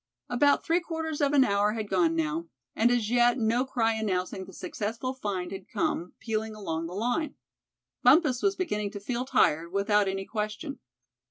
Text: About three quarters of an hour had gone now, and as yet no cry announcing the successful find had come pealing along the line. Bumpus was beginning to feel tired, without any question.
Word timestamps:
About 0.29 0.63
three 0.65 0.79
quarters 0.79 1.21
of 1.21 1.31
an 1.31 1.43
hour 1.43 1.73
had 1.73 1.87
gone 1.87 2.15
now, 2.15 2.47
and 2.75 2.89
as 2.89 3.11
yet 3.11 3.37
no 3.37 3.63
cry 3.65 3.93
announcing 3.93 4.45
the 4.45 4.51
successful 4.51 5.13
find 5.13 5.51
had 5.51 5.67
come 5.69 6.13
pealing 6.19 6.55
along 6.55 6.87
the 6.87 6.93
line. 6.95 7.35
Bumpus 8.01 8.41
was 8.41 8.55
beginning 8.55 8.89
to 8.93 8.99
feel 8.99 9.25
tired, 9.25 9.71
without 9.71 10.07
any 10.07 10.25
question. 10.25 10.79